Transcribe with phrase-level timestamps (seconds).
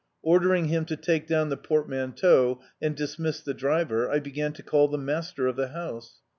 [0.23, 4.87] Ordering him to take down the portmanteau and dismiss the driver, I began to call
[4.87, 6.21] the master of the house.